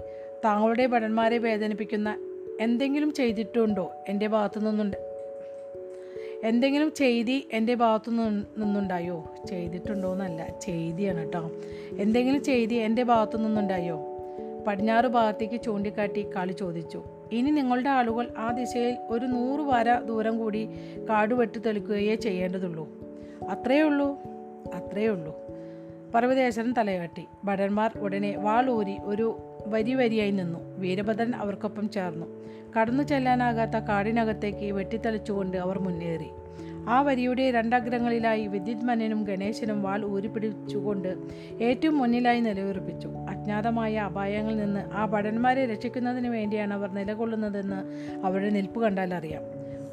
[0.44, 2.18] താങ്കളുടെ ഭടന്മാരെ വേദനിപ്പിക്കുന്ന
[2.60, 5.07] എന്തെങ്കിലും ചെയ്തിട്ടുണ്ടോ എന്റെ ഭാഗത്തു നിന്നുണ്ട്
[6.44, 9.32] എന്തെങ്കിലും ചെയ്തി എന്റെ ഭാഗത്തു നിന്ന് നിന്നുണ്ടായോ?
[9.48, 11.50] ചെയ്തിട്ടുണ്ടോ എന്നല്ല ചെയ്തിയാണ് കേട്ടോ
[11.98, 14.00] എന്തെങ്കിലും ചെയ്തി എന്റെ ഭാഗത്തു നിന്നുണ്ടായോ?
[14.66, 17.04] പടിഞ്ഞാറ് ഭാഗത്തേക്ക് ചൂണ്ടിക്കാട്ടി കാളി ചോദിച്ചു.
[17.32, 20.68] ഇനി നിങ്ങളുടെ ആളുകൾ ആ ദിശയിൽ ഒരു നൂറ് വര ദൂരം കൂടി
[21.10, 22.88] കാട് വെട്ടി തെളിക്കുകയേ ചെയ്യേണ്ടതുള്ളൂ.
[23.48, 24.18] അത്രയേ ഉള്ളൂ?
[24.74, 25.36] അത്രയേ ഉള്ളൂ.
[26.14, 27.24] പർവതേശ്വരൻ തലയാട്ടി.
[27.44, 30.78] ഭടന്മാർ ഉടനെ വാളൂരി ഒരു വരി വരിയായി നിന്നു.
[30.78, 32.26] വീരഭദ്രൻ അവർക്കൊപ്പം ചേർന്നു.
[32.80, 36.26] കടന്നു ചെല്ലാനാകാത്ത കാടിനകത്തേക്ക് വെട്ടിത്തെളിച്ചുകൊണ്ട് അവർ മുന്നേറി.
[36.88, 41.16] ആ വരിയുടെ രണ്ടഗ്രങ്ങളിലായി വിദ്യുത്മനനും ഗണേശനും വാൾ ഊരിപ്പിടിച്ചുകൊണ്ട്
[41.60, 43.08] ഏറ്റവും മുന്നിലായി നിലയുറപ്പിച്ചു.
[43.08, 49.42] അജ്ഞാതമായ അപായങ്ങളിൽ നിന്ന് ആ ഭടന്മാരെ രക്ഷിക്കുന്നതിന് വേണ്ടിയാണ് അവർ നിലകൊള്ളുന്നതെന്ന് അവരുടെ നിൽപ്പ് കണ്ടാൽ അറിയാം.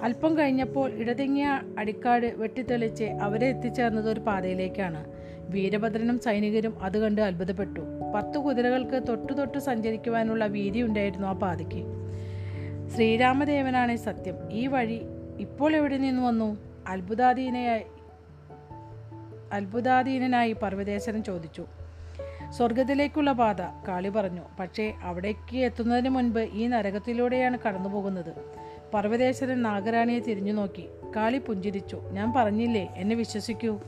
[0.01, 5.05] അല്പം കഴിഞ്ഞപ്പോൾ ഇടതിങ്ങിയ അടിക്കാട് വെട്ടിത്തെളിച്ച് അവരെ എത്തിച്ചേർന്നത് ഒരു പാതയിലേക്കാണ്.
[5.49, 7.81] വീരഭദ്രനും സൈനികരും അത് കണ്ട് അത്ഭുതപ്പെട്ടു.
[8.15, 11.85] പത്തു കുതിരകൾക്ക് തൊട്ടു തൊട്ട് സഞ്ചരിക്കുവാനുള്ള വീതി ഉണ്ടായിരുന്നു ആ പാതയ്ക്ക്
[12.89, 14.51] ശ്രീരാമദേവനാണ് സത്യം.
[14.51, 15.01] ഈ വഴി
[15.39, 16.57] ഇപ്പോൾ എവിടെ നിന്ന് വന്നു?
[16.87, 17.83] അത്ഭുതാധീനയായി
[19.53, 21.65] അത്ഭുതാധീനനായി പർവതേശ്വരൻ ചോദിച്ചു.
[22.49, 24.41] സ്വർഗത്തിലേക്കുള്ള പാത കാളി പറഞ്ഞു.
[24.59, 28.33] പക്ഷേ അവിടേക്ക് എത്തുന്നതിന് മുൻപ് ഈ നരകത്തിലൂടെയാണ് കടന്നു പോകുന്നത്
[28.93, 32.01] പർവതേശ്വരൻ നാഗരാണിയെ തിരിഞ്ഞു നോക്കി കാളി പുഞ്ചിരിച്ചു.
[32.11, 32.93] ഞാൻ പറഞ്ഞില്ലേ?
[32.95, 33.79] എന്നെ വിശ്വസിക്കൂ.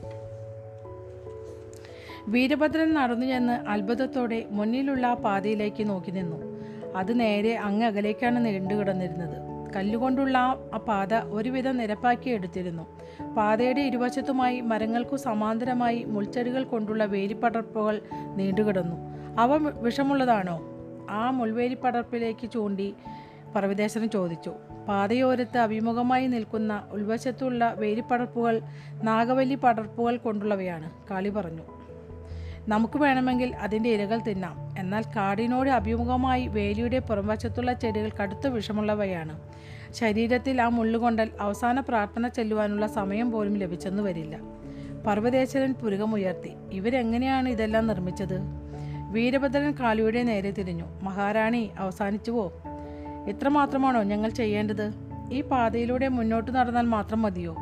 [2.28, 6.36] വീരഭദ്രൻ നടന്നു ചെന്ന് അത്ഭുതത്തോടെ മുന്നിലുള്ള ആ പാതയിലേക്ക് നോക്കി നിന്നു.
[6.96, 9.48] അത് നേരെ അങ്ങ് അകലേക്കാണ് നീണ്ടു കിടന്നിരുന്നത്.
[9.76, 13.00] കല്ലുകൊണ്ടുള്ള ആ- പാത ഒരുവിധം നിരപ്പാക്കി എടുത്തിരുന്നു.
[13.36, 18.00] പാതയുടെ ഇരുവശത്തുമായി മരങ്ങൾക്കു സമാന്തരമായി മുൾച്ചെടികൾ കൊണ്ടുള്ള വേലിപ്പടർപ്പുകൾ
[18.36, 18.96] നീണ്ടുകിടന്നു
[19.40, 20.60] അവ വിഷമുള്ളതാണോ?
[21.10, 22.94] ആ മുൾവേലിപ്പടർപ്പിലേക്ക് ചൂണ്ടി
[23.56, 24.52] പർവതേശ്വരൻ ചോദിച്ചു.
[24.88, 28.60] പാതയോരത്ത് അഭിമുഖമായി നിൽക്കുന്ന ഉൾവശത്തുള്ള വേലിപ്പടർപ്പുകൾ
[29.02, 30.90] നാഗവല്ലി പടർപ്പുകൾ കൊണ്ടുള്ളവയാണ്.
[31.10, 31.77] കാളി പറഞ്ഞു.
[32.68, 34.74] നമുക്ക് വേണമെങ്കിൽ അതിന്റെ ഇലകൾ തിന്നാം.
[34.78, 39.40] എന്നാൽ കാടിനോട് അഭിമുഖമായി വേലിയുടെ പുറംവശത്തുള്ള ചെടികൾ കടുത്ത വിഷമുള്ളവയാണ്.
[39.92, 44.38] ശരീരത്തിൽ ആ മുള്ളുകൊണ്ടൽ അവസാന പ്രാർത്ഥന ചെല്ലുവാനുള്ള സമയം പോലും ലഭിച്ചെന്ന് വരില്ല.
[45.06, 48.38] പർവതേശ്വരൻ പുരുകമുയർത്തി ഇവരെങ്ങനെയാണ് ഇതെല്ലാം നിർമ്മിച്ചത്?
[49.10, 50.84] വീരഭദ്രൻ കാളിയുടെ നേരെ തിരിഞ്ഞു.
[51.02, 52.52] മഹാറാണി അവസാനിച്ചുവോ?
[53.28, 54.92] ഇത്രമാത്രമാണോ ഞങ്ങൾ ചെയ്യേണ്ടത്?
[55.32, 57.56] ഈ പാതയിലൂടെ മുന്നോട്ട് നടന്നാൽ മാത്രം മതിയോ?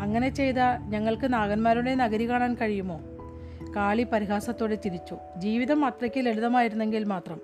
[0.00, 3.00] അങ്ങനെ ചെയ്താൽ ഞങ്ങൾക്ക് നാഗന്മാരുടെ നഗരി കാണാൻ കഴിയുമോ?
[3.76, 5.16] കാളി പരിഹാസത്തോടെ ചിരിച്ചു.
[5.36, 7.40] ജീവിതം അത്രയ്ക്ക് ലളിതമായിരുന്നെങ്കിൽ മാത്രം.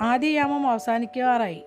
[0.00, 1.64] ആദ്യയാമം അവസാനിക്കാറായി.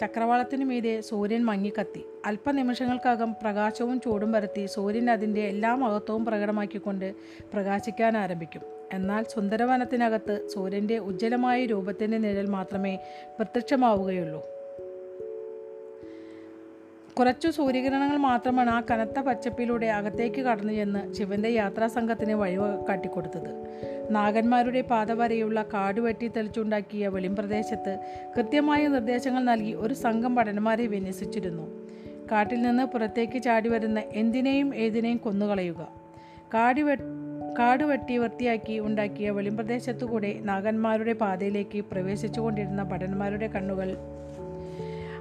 [0.00, 2.04] ചക്രവാളത്തിനു മീതെ സൂര്യൻ മങ്ങിക്കത്തി.
[2.26, 7.14] അല്പനിമിഷങ്ങൾക്കകം പ്രകാശവും ചൂടും പരത്തി സൂര്യൻ അതിന്റെ എല്ലാ മഹത്വവും പ്രകടമാക്കിക്കൊണ്ട്
[7.54, 8.62] പ്രകാശിക്കാൻ ആരംഭിക്കും.
[8.92, 12.96] എന്നാൽ സുന്ദരവനത്തിനകത്ത് സൂര്യന്റെ ഉജ്ജ്വലമായ രൂപത്തിന്റെ നിഴൽ മാത്രമേ
[13.36, 14.57] പ്രത്യക്ഷമാവുകയുള്ളൂ.
[17.18, 22.56] കുറച്ചു സൂര്യകിരണങ്ങൾ മാത്രമാണ് ആ കനത്ത പച്ചപ്പിലൂടെ അകത്തേക്ക് കടന്നു ചെന്ന് ശിവന്റെ യാത്രാസംഘത്തിന് വഴി
[22.88, 23.50] കാട്ടിക്കൊടുത്തത്.
[24.10, 27.98] നാഗന്മാരുടെ പാത വരെയുള്ള കാട് വെട്ടി തെളിച്ചുണ്ടാക്കിയ വെളിംപ്രദേശത്ത്
[28.36, 31.84] കൃത്യമായ നിർദ്ദേശങ്ങൾ നൽകി ഒരു സംഘം ഭടന്മാരെ വിന്യസിച്ചിരുന്നു.
[32.32, 35.88] കാട്ടിൽ നിന്ന് പുറത്തേക്ക് ചാടി വരുന്ന എന്തിനേയും ഏതിനേയും കൊന്നുകളയുക.
[36.54, 36.94] കാടി വെ
[37.58, 43.96] കാട് വെട്ടി വൃത്തിയാക്കി ഉണ്ടാക്കിയ വെളിംപ്രദേശത്തുകൂടെ നാഗന്മാരുടെ പാതയിലേക്ക് പ്രവേശിച്ചുകൊണ്ടിരുന്ന ഭടന്മാരുടെ കണ്ണുകൾ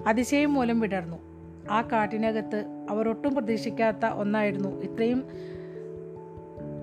[0.08, 1.27] അതിശയം മൂലം വിടർന്നു.
[1.72, 2.66] ആ കാട്ടിനകത്ത്
[3.08, 4.82] ഒട്ടും പ്രതീക്ഷിക്കാത്ത ഒന്നായിരുന്നു.
[4.82, 5.28] ഇത്രയും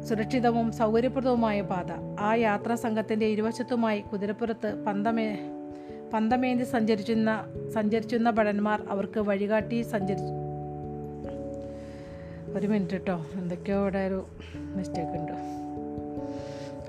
[0.09, 2.21] സുരക്ഷിതവും സൗകര്യപ്രദവുമായ പാത.
[2.21, 5.51] ആ യാത്രാ സംഘത്തിന്റെ ഇരുവശത്തുമായി കുതിരപ്പുറത്ത് പന്തമേ
[6.13, 7.45] പന്തമേന്തി സഞ്ചരിച്ചുന്ന
[7.75, 10.35] സഞ്ചരിച്ചുന്ന ഭടന്മാർ അവർക്ക് വഴികാട്ടി സഞ്ചരിച്ചു
[12.59, 14.27] ഒരു മിനിറ്റ് കേട്ടോ എന്തൊക്കെയോ ഇവിടെ ഒരു
[14.77, 15.33] മിസ്റ്റേക്ക് ഉണ്ട്.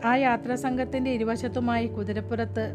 [0.05, 2.65] ആ യാത്രാ സംഘത്തിന്റെ ഇരുവശത്തുമായി കുതിരപ്പുറത്ത്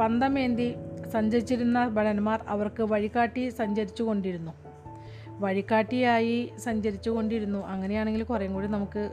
[0.00, 0.76] പന്തമേന്തി
[1.12, 4.52] സഞ്ചരിച്ചിരുന്ന ഭടന്മാർ അവർക്ക് വഴികാട്ടി സഞ്ചരിച്ചു കൊണ്ടിരുന്നു
[5.28, 9.10] വഴികാട്ടിയായി സഞ്ചരിച്ചു കൊണ്ടിരുന്നു അങ്ങനെയാണെങ്കിൽ കുറേയും കൂടി നമുക്ക്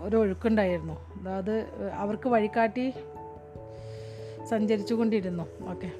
[0.00, 0.92] ഒരു ഒഴുക്കുണ്ടായിരുന്നു.
[0.92, 2.92] അതായത് അവർക്ക് വഴികാട്ടി
[4.48, 5.92] സഞ്ചരിച്ചു കൊണ്ടിരുന്നു ഓക്കെ.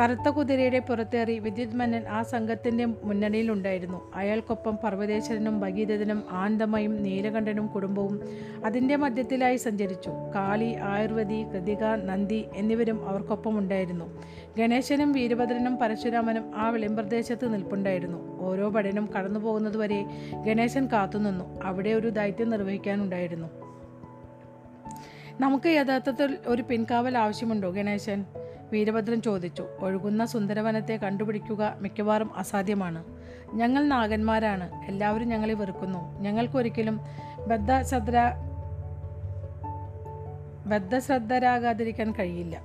[0.00, 4.12] കറുത്ത കുതിരയുടെ പുറത്തേറി വിദ്യുത് മന്നൻ ആ സംഘത്തിന്റെ മുന്നണിയിലുണ്ടായിരുന്നു.
[4.14, 8.20] അയാൾക്കൊപ്പം പർവതേശ്വരനും ഭഗീരഥനും ആനന്ദമയും നീലകണ്ഠനും കുടുംബവും
[8.64, 10.10] അതിന്റെ മധ്യത്തിലായി സഞ്ചരിച്ചു.
[10.34, 14.22] കാളി ആയുർവേദി കൃതിക നന്ദി എന്നിവരും അവർക്കൊപ്പം ഉണ്ടായിരുന്നു.
[14.58, 18.40] ഗണേശനും വീരഭദ്രനും പരശുരാമനും ആ വെളിമ്പ്രദേശത്ത് നിൽപ്പുണ്ടായിരുന്നു.
[18.40, 20.04] ഓരോ പടനും കടന്നു പോകുന്നതുവരെ
[20.46, 23.48] ഗണേശൻ കാത്തുനിന്നു അവിടെ ഒരു ദൗത്യം നിർവഹിക്കാനുണ്ടായിരുന്നു.
[25.40, 28.24] നമുക്ക് യഥാർത്ഥത്തിൽ ഒരു പിൻകാവൽ ആവശ്യമുണ്ടോ ഗണേശൻ?
[28.74, 33.00] വീരഭദ്രൻ ചോദിച്ചു ഒഴുകുന്ന സുന്ദരവനത്തെ കണ്ടുപിടിക്കുക മിക്കവാറും അസാധ്യമാണ്.
[33.54, 36.00] ഞങ്ങൾ നാഗന്മാരാണ് എല്ലാവരും ഞങ്ങളെ വെറുക്കുന്നു.
[36.20, 36.96] ഞങ്ങൾക്കൊരിക്കലും
[37.48, 38.18] ബദ്ധശ്രദ്ധ
[40.66, 42.56] ബദ്ധശ്രദ്ധരാകാതിരിക്കാൻ കഴിയില്ല.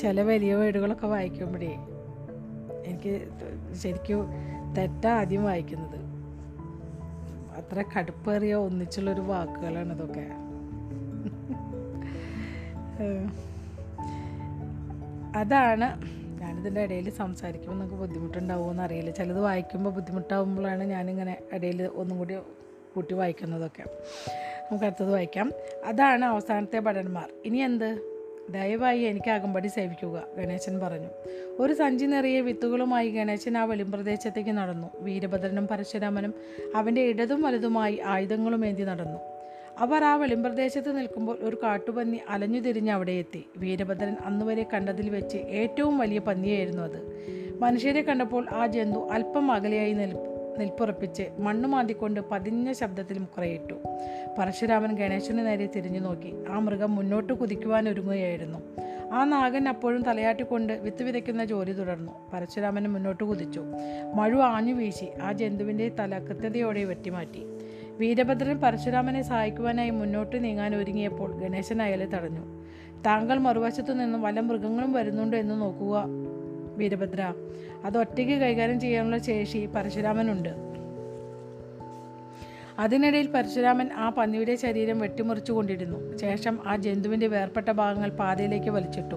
[0.00, 1.72] ചില വലിയ വീടുകളൊക്കെ വായിക്കുമ്പോഴേ
[2.86, 3.14] എനിക്ക്
[3.82, 4.20] ശരിക്കും
[4.78, 5.98] തെറ്റാ ആദ്യം വായിക്കുന്നത്.
[7.58, 10.26] അത്ര കടുപ്പേറിയ ഒന്നിച്ചുള്ളൊരു വാക്കുകളാണ് ഇതൊക്കെ.
[15.36, 22.36] അതാണ് ഞാനിതിന്റെ ഇടയിൽ സംസാരിക്കുമ്പോൾ നിങ്ങൾക്ക് ബുദ്ധിമുട്ടുണ്ടാവുമോ അറിയില്ല ചിലത് വായിക്കുമ്പോൾ ബുദ്ധിമുട്ടാവുമ്പോഴാണ് ഞാനിങ്ങനെ ഇടയിൽ ഒന്നും കൂടി
[22.94, 23.82] കൂട്ടി വായിക്കുന്നതൊക്കെ.
[24.60, 25.52] നമുക്ക് അടുത്തത് വായിക്കാം.
[25.84, 27.28] അതാണ് അവസാനത്തെ ഭടന്മാർ.
[27.44, 28.12] ഇനി എന്ത്?
[28.50, 31.08] ദയവായി എനിക്ക് അകമ്പടി സേവിക്കുക ഗണേശൻ പറഞ്ഞു.
[31.58, 34.88] ഒരു സഞ്ചി നിറയെ വിത്തുകളുമായി ഗണേശൻ ആ വെളിമ്പ്രദേശത്തേക്ക് നടന്നു.
[34.98, 36.34] വീരഭദ്രനും പരശുരാമനും
[36.74, 39.35] അവന്റെ ഇടതും വലതുമായി ആയുധങ്ങളുമേന്തി നടന്നു.
[39.78, 43.46] അവർ ആ വെളിമ്പ്രദേശത്ത് നിൽക്കുമ്പോൾ ഒരു കാട്ടുപന്നി അലഞ്ഞു തിരിഞ്ഞ് അവിടെ എത്തി.
[43.56, 47.00] വീരഭദ്രൻ അന്നുവരെ കണ്ടതിൽ വെച്ച് ഏറ്റവും വലിയ പന്നിയായിരുന്നു അത്.
[47.58, 50.16] മനുഷ്യരെ കണ്ടപ്പോൾ ആ ജന്തു അല്പം അകലെയായി നിൽ
[50.58, 53.74] നിൽപ്പുറപ്പിച്ച് മണ്ണ് മാന്തിക്കൊണ്ട് പതിഞ്ഞ ശബ്ദത്തിൽ മുക്കറയിട്ടു
[54.38, 56.34] പരശുരാമൻ ഗണേശന് നേരെ തിരിഞ്ഞു നോക്കി.
[56.48, 58.58] ആ മൃഗം മുന്നോട്ട് കുതിക്കുവാൻ ഒരുങ്ങുകയായിരുന്നു.
[59.12, 62.12] ആ നാഗൻ അപ്പോഴും തലയാട്ടിക്കൊണ്ട് വിത്ത് വിതയ്ക്കുന്ന ജോലി തുടർന്നു.
[62.32, 63.64] പരശുരാമൻ മുന്നോട്ട് കുതിച്ചു.
[64.14, 65.06] മഴു ആഞ്ഞു വീശി.
[65.22, 67.55] ആ ജന്തുവിന്റെ തല കൃത്യതയോടെ വെട്ടിമാറ്റി.
[67.98, 72.40] വീരഭദ്രൻ പരശുരാമനെ സഹായിക്കുവാനായി മുന്നോട്ട് നീങ്ങാൻ ഒരുങ്ങിയപ്പോൾ ഗണേശൻ അയാളെ തടഞ്ഞു.
[73.06, 76.04] താങ്കൾ മറുവശത്തു നിന്നും വല്ല മൃഗങ്ങളും വരുന്നുണ്ടോ എന്ന് നോക്കുക
[76.76, 77.34] വീരഭദ്ര.
[77.84, 80.48] അത് ഒറ്റയ്ക്ക് കൈകാര്യം ചെയ്യാനുള്ള ശേഷി പരശുരാമനുണ്ട്.
[82.78, 89.16] അതിനിടയിൽ പരശുരാമൻ ആ പന്നിയുടെ ശരീരം വെട്ടിമുറിച്ചു കൊണ്ടിരുന്നു ശേഷം ആ ജന്തുവിന്റെ വേർപെട്ട ഭാഗങ്ങൾ പാതയിലേക്ക് വലിച്ചിട്ടു.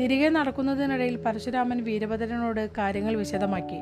[0.00, 3.80] തിരികെ നടക്കുന്നതിനിടയിൽ പരശുരാമൻ വീരഭദ്രനോട് കാര്യങ്ങൾ വിശദമാക്കി.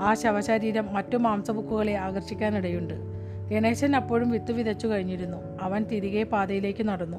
[0.00, 3.17] ആ ശവശരീരം മറ്റു മാംസബുക്കുകളെ ആകർഷിക്കാനിടയുണ്ട്.
[3.48, 5.58] ഗണേശൻ അപ്പോഴും വിത്ത് വിതച്ചു കഴിഞ്ഞിരുന്നു.
[5.62, 7.16] അവൻ തിരികെ പാതയിലേക്ക് നടന്നു.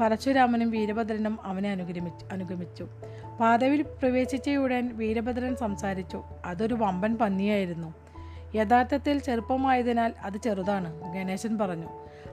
[0.00, 2.88] പരശുരാമനും വീരഭദ്രനും അവനെ അനുഗമിച്ചു അനുഗമിച്ചു.
[3.40, 6.22] പാതയിൽ പ്രവേശിച്ചയുടൻ വീരഭദ്രൻ സംസാരിച്ചു.
[6.44, 7.94] അതൊരു വമ്പൻ പന്നിയായിരുന്നു.
[8.54, 11.86] യഥാർത്ഥത്തിൽ ചെറുപ്പമായതിനാൽ അത് ചെറുതാണ് ഗണേശൻ പറഞ്ഞു.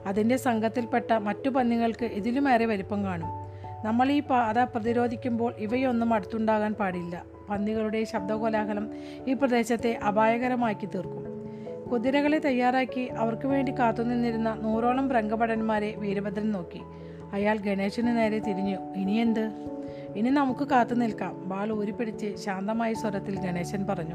[0.06, 3.28] അതിന്റെ സംഘത്തിൽപ്പെട്ട മറ്റു പന്നികൾക്ക് ഇതിലുമേറെ വലിപ്പം കാണും.
[3.84, 7.24] നമ്മൾ ഈ പാത പ്രതിരോധിക്കുമ്പോൾ ഇവയൊന്നും അടുത്തുണ്ടാകാൻ പാടില്ല.
[7.50, 8.90] പന്നികളുടെ ശബ്ദകോലാഹലം
[9.28, 11.23] ഈ പ്രദേശത്തെ അപായകരമാക്കി തീർക്കും.
[11.92, 16.80] കുതിരകളെ തയ്യാറാക്കി അവർക്ക് വേണ്ടി കാത്തുനിന്നിരുന്ന നൂറോളം രംഗഭടന്മാരെ വീരഭദ്രൻ നോക്കി.
[17.32, 18.76] അയാൾ ഗണേശന് നേരെ തിരിഞ്ഞു.
[18.96, 19.50] ഇനിയെന്ത്?
[20.16, 24.14] ഇനി നമുക്ക് കാത്തു നിൽക്കാം ബാൽ ഊരിപ്പിടിച്ച് ശാന്തമായ സ്വരത്തിൽ ഗണേശൻ പറഞ്ഞു.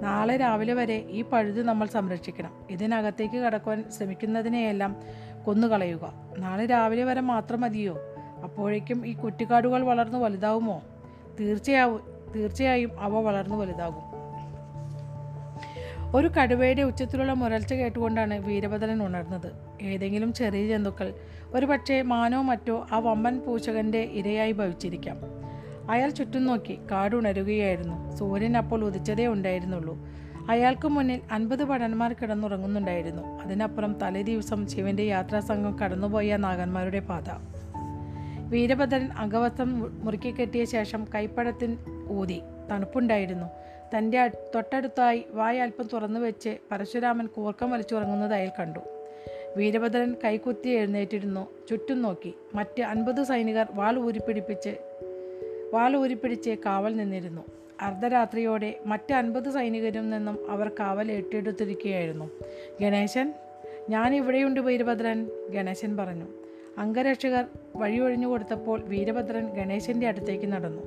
[0.00, 2.50] നാളെ രാവിലെ വരെ ഈ പഴുത് നമ്മൾ സംരക്ഷിക്കണം.
[2.70, 4.96] ഇതിനകത്തേക്ക് കടക്കുവാൻ ശ്രമിക്കുന്നതിനെയെല്ലാം
[5.44, 6.12] കൊന്നുകളയുക.
[6.38, 7.98] നാളെ രാവിലെ വരെ മാത്രം മതിയോ?
[8.44, 10.82] അപ്പോഴേക്കും ഈ കുറ്റിക്കാടുകൾ വളർന്നു വലുതാവുമോ?
[11.40, 12.00] തീർച്ചയാവും
[12.36, 14.07] തീർച്ചയായും അവ വളർന്നു വലുതാകും.
[16.14, 19.52] ഒരു കടുവയുടെ ഉച്ചത്തിലുള്ള മുരൾച്ച കേട്ടുകൊണ്ടാണ് വീരഭദ്രൻ ഉണർന്നത്.
[19.82, 21.14] ഏതെങ്കിലും ചെറിയ ജന്തുക്കൾ
[21.54, 25.16] ഒരുപക്ഷെ മാനോ മറ്റോ ആ വമ്പൻ പൂച്ചകന്റെ ഇരയായി ഭവിച്ചിരിക്കാം.
[25.90, 28.16] അയാൾ ചുറ്റും നോക്കി കാടുണരുകയായിരുന്നു.
[28.16, 29.98] സൂര്യൻ അപ്പോൾ ഉദിച്ചതേ ഉണ്ടായിരുന്നുള്ളൂ.
[30.50, 33.22] അയാൾക്ക് മുന്നിൽ അൻപത് പടന്മാർ കിടന്നുറങ്ങുന്നുണ്ടായിരുന്നു.
[33.22, 37.24] അതിനപ്പുറം തലേ ദിവസം ശിവന്റെ യാത്രാസംഘം കടന്നുപോയ നാഗന്മാരുടെ പാത.
[38.50, 41.78] വീരഭദ്രൻ അംഗവസ്ത്രം മുറുക്കി കെട്ടിയ ശേഷം കൈപ്പടത്തിൽ
[42.10, 42.40] ഊതി.
[42.70, 43.46] തണുപ്പുണ്ടായിരുന്നു.
[43.96, 48.78] തന്റെ തൊട്ടടുത്തായി വായ അല്പം തുറന്നു വെച്ച് പരശുരാമൻ കൂർക്കം വലിച്ചുറങ്ങുന്നത് അയാൾ കണ്ടു.
[49.56, 51.66] വീരഭദ്രൻ കൈകുത്തി എഴുന്നേറ്റിരുന്നു.
[51.68, 52.34] ചുറ്റും നോക്കി.
[52.54, 54.76] മറ്റ് അൻപത് സൈനികർ വാൾ ഊരിപ്പിടിപ്പിച്ച്
[55.72, 57.42] വാൾ ഊരിപ്പിടിച്ച് കാവൽ നിന്നിരുന്നു.
[57.80, 62.30] അർദ്ധരാത്രിയോടെ മറ്റ് അൻപത് സൈനികരിൽ നിന്നും അവർ കാവൽ ഏറ്റെടുത്തിരിക്കുകയായിരുന്നു.
[62.80, 63.34] ഗണേശൻ
[63.88, 66.24] ഞാൻ ഇവിടെയുണ്ട് വീരഭദ്രൻ ഗണേശൻ പറഞ്ഞു.
[66.78, 67.44] അംഗരക്ഷകർ
[67.76, 70.82] വഴിയൊഴിഞ്ഞു കൊടുത്തപ്പോൾ വീരഭദ്രൻ ഗണേശന്റെ അടുത്തേക്ക് നടന്നു.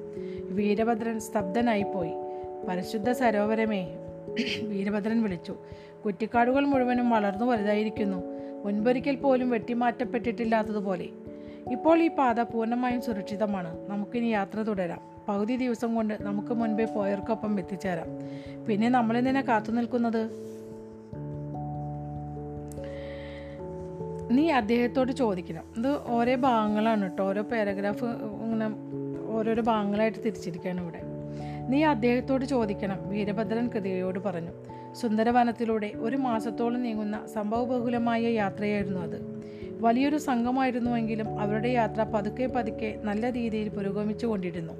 [0.49, 2.11] വീരഭദ്രൻ സ്തബ്ധനായിപ്പോയി.
[2.67, 3.87] പരിശുദ്ധ സരോവരമേ
[4.63, 5.55] വീരഭദ്രൻ വിളിച്ചു.
[6.05, 8.23] കുറ്റിക്കാടുകൾ മുഴുവനും വളർന്നു വലുതായിരിക്കുന്നു.
[8.65, 11.07] മുൻപൊരിക്കൽ പോലും വെട്ടിമാറ്റപ്പെട്ടിട്ടില്ലാത്തതുപോലെ.
[11.71, 13.89] ഇപ്പോൾ ഈ പാത പൂർണമായും സുരക്ഷിതമാണ്.
[13.89, 15.01] നമുക്കിനി യാത്ര തുടരാം.
[15.29, 18.07] പകുതി ദിവസം കൊണ്ട് നമുക്ക് മുൻപേ പോയവർക്കൊപ്പം എത്തിച്ചേരാം.
[18.65, 20.29] പിന്നെ നമ്മളെന്തിനാ കാത്തു നിൽക്കുന്നത്?
[24.31, 25.63] നീ അദ്ദേഹത്തോട് ചോദിക്കണം.
[25.77, 27.29] ഇത് ഓരോ ഭാഗങ്ങളാണ് കേട്ടോ.
[27.29, 28.69] ഓരോ പാരഗ്രാഫ് ഇങ്ങനെ
[29.31, 31.10] ഓരോരോ ഭാഗങ്ങളായിട്ട് തിരിച്ചിരിക്കുകയാണ് ഇവിടെ.
[31.71, 33.09] നീ അദ്ദേഹത്തോട് ചോദിക്കണം.
[33.09, 34.51] വീരഭദ്രൻ കൃതികയോട് പറഞ്ഞു.
[34.93, 39.41] സുന്ദരവനത്തിലൂടെ ഒരു മാസത്തോളം നീങ്ങുന്ന സംഭവബഹുലമായ യാത്രയായിരുന്നു അത്.
[39.79, 44.73] വലിയൊരു സംഘമായിരുന്നുവെങ്കിലും അവരുടെ യാത്ര പതുക്കെ പതുക്കെ നല്ല രീതിയിൽ പുരോഗമിച്ചു കൊണ്ടിരുന്നു.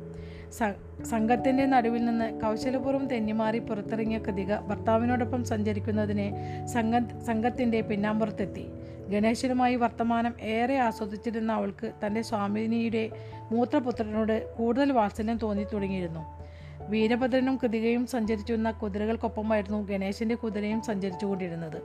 [1.04, 6.28] സംഘത്തിന്റെ നടുവിൽ നിന്ന് കൗശലപൂർവം തെന്നിമാറി പുറത്തിറങ്ങിയ കൃതിക ഭർത്താവിനോടൊപ്പം സഞ്ചരിക്കുന്നതിനെ
[6.66, 8.66] സംഘ സംഘത്തിന്റെ പിന്നാമ്പുറത്തെത്തി.
[9.10, 13.10] ഗണേശനുമായി വർത്തമാനം ഏറെ ആസ്വദിച്ചിരുന്ന അവൾക്ക് തന്റെ സ്വാമിനിയുടെ
[13.52, 16.41] മൂത്രപുത്രനോട് കൂടുതൽ വാത്സല്യം തോന്നി തുടങ്ങിയിരുന്നു
[16.90, 21.82] വീരഭദ്രനും കൃതികയും സഞ്ചരിച്ചിരുന്ന കുതിരകൾക്കൊപ്പമായിരുന്നു ഗണേശന്റെ കുതിരയും സഞ്ചരിച്ചുകൊണ്ടിരുന്നത്.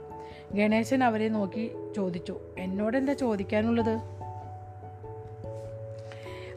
[0.53, 3.99] ഗണേശൻ അവരെ നോക്കി ചോദിച്ചു എന്നോടെന്താ ചോദിക്കാനുള്ളത്?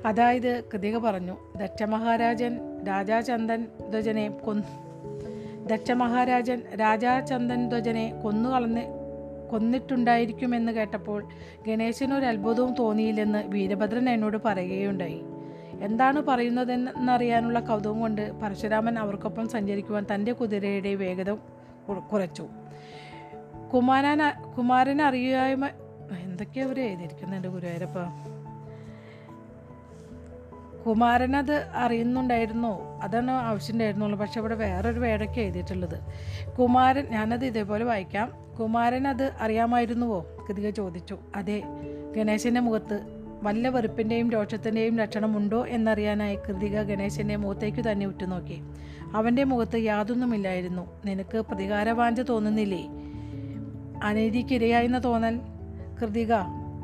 [0.06, 4.90] അതായത് കൃതിക പറഞ്ഞു ദക്ഷമഹാരാജൻ രാജാചന്ദൻ ധ്വജനെ കൊന്നു
[5.66, 8.82] ദക്ഷമഹാരാജൻ രാജാചന്ദൻ ധ്വജനെ കൊന്നുകളഞ്ഞ്
[9.50, 11.24] കൊന്നിട്ടുണ്ടായിരിക്കുമെന്ന് കേട്ടപ്പോൾ
[11.68, 15.20] ഗണേശനൊരു അത്ഭുതവും തോന്നിയില്ലെന്ന് വീരഭദ്രൻ എന്നോട് പറയുകയുണ്ടായി.
[15.82, 21.30] എന്താണ് പറയുന്നതെന്നറിയാനുള്ള കൗതുകം കൊണ്ട് പരശുരാമൻ അവർക്കൊപ്പം സഞ്ചരിക്കുവാൻ തന്റെ കുതിരയുടെ വേഗത
[21.88, 22.46] കുറ- കുറച്ചു.
[23.74, 24.18] കുമാരൻ
[24.58, 25.66] കുമാരൻ അറിയായ്മ
[26.20, 27.98] എന്തൊക്കെയാ അവർ എഴുതിയിരിക്കുന്നുണ്ട് ഗുരുവായൂരപ്പ?
[30.86, 36.00] കുമാരനത് അറിയുന്നുണ്ടായിരുന്നു അതാണ് ആവശ്യമുണ്ടായിരുന്നുള്ളൂ പക്ഷെ ഇവിടെ വേറൊരു വേടൊക്കെ എഴുതിയിട്ടുള്ളത്.
[36.58, 38.32] കുമാരൻ ഞാനത് ഇതേപോലെ വായിക്കാം.
[38.60, 40.26] കുമാരൻ അത് അറിയാമായിരുന്നുവോ?
[40.48, 41.18] കൃതിക ചോദിച്ചു.
[41.36, 41.62] അതെ
[42.16, 48.60] ഗണേശന്റെ മുഖത്ത് വല്ല വെറുപ്പിന്റെയും രോഷത്തിന്റെയും ലക്ഷണമുണ്ടോ എന്നറിയാനായി കൃതിക ഗണേശന്റെ മുഖത്തേക്കു തന്നെ ഉറ്റുനോക്കി.
[49.12, 51.02] അവന്റെ മുഖത്ത് യാതൊന്നുമില്ലായിരുന്നു.
[51.04, 52.88] നിനക്ക് പ്രതികാരവാഞ്ച തോന്നുന്നില്ലേ?
[54.02, 55.40] അനീതിക്കിരയായെന്ന തോന്നൽ.
[56.02, 56.32] കൃതിക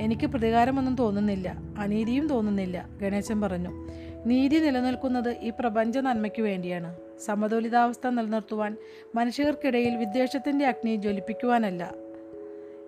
[0.00, 1.56] എനിക്ക് പ്രതികാരമൊന്നും തോന്നുന്നില്ല.
[1.78, 3.88] അനീതിയും തോന്നുന്നില്ല ഗണേശൻ പറഞ്ഞു.
[4.26, 6.96] നീതി നിലനിൽക്കുന്നത് ഈ പ്രപഞ്ച നന്മയ്ക്ക് വേണ്ടിയാണ്.
[7.24, 8.76] സമതുലിതാവസ്ഥ നിലനിർത്തുവാൻ
[9.14, 11.92] മനുഷ്യർക്കിടയിൽ വിദ്വേഷത്തിന്റെ അഗ്നി ജ്വലിപ്പിക്കുവാനല്ല.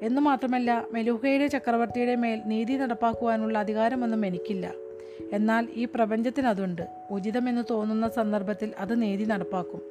[0.03, 4.73] എന്നു മാത്രമല്ല മെലൂഹയുടെ ചക്രവർത്തിയുടെ മേൽ നീതി നടപ്പാക്കുവാനുള്ള അധികാരമൊന്നും എനിക്കില്ല.
[5.33, 6.83] എന്നാൽ ഈ പ്രപഞ്ചത്തിന് അതുണ്ട്.
[7.11, 9.83] ഉചിതമെന്ന് തോന്നുന്ന സന്ദർഭത്തിൽ അത് നീതി നടപ്പാക്കും.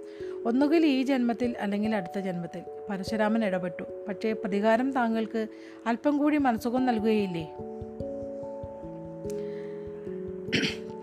[0.45, 2.61] ഒന്നുകിൽ ഈ ജന്മത്തിൽ അല്ലെങ്കിൽ അടുത്ത ജന്മത്തിൽ.
[2.89, 3.83] പരശുരാമൻ ഇടപെട്ടു.
[4.07, 5.47] പക്ഷേ പ്രതികാരം താങ്കൾക്ക്
[5.85, 7.55] അല്പം കൂടി മനസ്സുഖം നൽകുകയില്ലേ?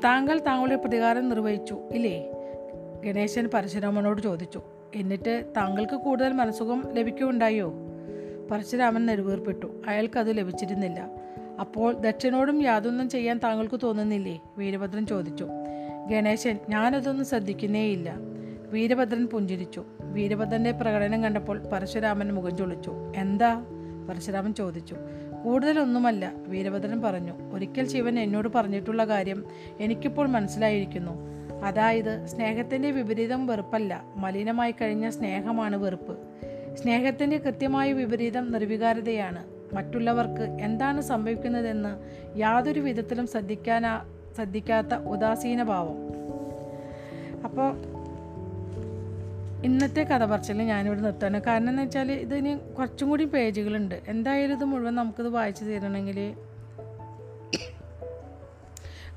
[0.04, 2.32] താങ്കൾ താങ്കളുടെ പ്രതികാരം നിർവഹിച്ചു ഇല്ലേ?
[3.04, 4.62] ഗണേശൻ പരശുരാമനോട് ചോദിച്ചു.
[4.94, 7.74] എന്നിട്ട് താങ്കൾക്ക് കൂടുതൽ മനസ്സുഖം ലഭിക്കുകയുണ്ടായോ?
[8.50, 11.10] പരശുരാമൻ നെരുവേർപ്പെട്ടു അയാൾക്കത് ലഭിച്ചിരുന്നില്ല.
[11.60, 14.40] അപ്പോൾ ദക്ഷനോടും യാതൊന്നും ചെയ്യാൻ താങ്കൾക്ക് തോന്നുന്നില്ലേ?
[14.58, 15.46] വീരഭദ്രൻ ചോദിച്ചു.
[16.10, 18.14] ഗണേശൻ ഞാനതൊന്നും ശ്രദ്ധിക്കുന്നേയില്ല.
[18.70, 19.84] വീരഭദ്രൻ പുഞ്ചിരിച്ചു.
[20.00, 22.92] വീരഭദ്രന്റെ പ്രകടനം കണ്ടപ്പോൾ പരശുരാമൻ മുഖം ചൊളിച്ചു.
[23.16, 23.64] എന്താ?
[24.10, 24.96] പരശുരാമൻ ചോദിച്ചു.
[25.44, 27.32] കൂടുതലൊന്നുമല്ല വീരഭദ്രൻ പറഞ്ഞു.
[27.52, 29.44] ഒരിക്കൽ ശിവൻ എന്നോട് പറഞ്ഞിട്ടുള്ള കാര്യം
[29.80, 31.12] എനിക്കിപ്പോൾ മനസ്സിലായിരിക്കുന്നു.
[31.64, 34.04] അതായത് സ്നേഹത്തിന്റെ വിപരീതം വെറുപ്പല്ല.
[34.16, 36.18] മലിനമായി കഴിഞ്ഞ സ്നേഹമാണ് വെറുപ്പ്.
[36.78, 39.44] സ്നേഹത്തിന്റെ കൃത്യമായ വിപരീതം നിർവികാരതയാണ്.
[39.74, 41.92] മറ്റുള്ളവർക്ക് എന്താണ് സംഭവിക്കുന്നതെന്ന്
[42.38, 44.04] യാതൊരു വിധത്തിലും ശ്രദ്ധിക്കാനാ
[44.36, 45.98] ശ്രദ്ധിക്കാത്ത ഉദാസീന ഭാവം
[47.44, 47.94] അപ്പോൾ
[49.64, 51.42] ഇന്നത്തെ കഥ പറച്ചിൽ ഞാനിവിടെ നിർത്തുകയാണ്.
[51.42, 53.94] കാരണം എന്ന് വെച്ചാൽ ഇതിന് കുറച്ചും കൂടി പേജുകളുണ്ട്.
[54.08, 56.34] എന്തായാലും ഇത് മുഴുവൻ നമുക്കിത് വായിച്ചു തീരണമെങ്കിൽ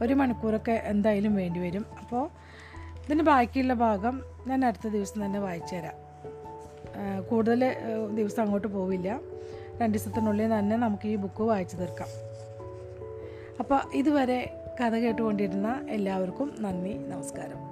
[0.02, 1.86] ഒരു മണിക്കൂറൊക്കെ എന്തായാലും വേണ്ടി വരും.
[2.00, 2.30] അപ്പോൾ
[3.06, 6.07] ഇതിന് ബാക്കിയുള്ള ഭാഗം ഞാൻ അടുത്ത ദിവസം തന്നെ വായിച്ചു തരാം
[7.29, 7.75] കൂടുതൽ
[8.13, 9.19] ദിവസം അങ്ങോട്ട് പോവില്ല.
[9.81, 12.07] രണ്ട് ദിവസത്തിനുള്ളിൽ തന്നെ നമുക്ക് ഈ ബുക്ക് വായിച്ചു തീർക്കാം.
[13.60, 17.66] അപ്പോൾ ഇതുവരെ കഥ കേട്ടുകൊണ്ടിരുന്ന എല്ലാവർക്കും നന്ദി നമസ്കാരം.